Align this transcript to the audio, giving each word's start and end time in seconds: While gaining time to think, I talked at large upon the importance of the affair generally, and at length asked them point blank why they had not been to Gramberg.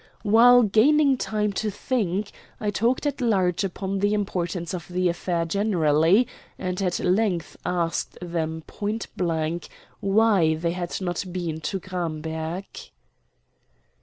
While 0.23 0.63
gaining 0.63 1.15
time 1.15 1.53
to 1.53 1.69
think, 1.69 2.31
I 2.59 2.71
talked 2.71 3.05
at 3.05 3.21
large 3.21 3.63
upon 3.63 3.99
the 3.99 4.15
importance 4.15 4.73
of 4.73 4.87
the 4.87 5.09
affair 5.09 5.45
generally, 5.45 6.27
and 6.57 6.81
at 6.81 6.97
length 6.99 7.55
asked 7.67 8.17
them 8.19 8.63
point 8.65 9.05
blank 9.15 9.67
why 9.99 10.55
they 10.55 10.71
had 10.71 10.99
not 11.01 11.23
been 11.31 11.59
to 11.61 11.79
Gramberg. 11.79 12.65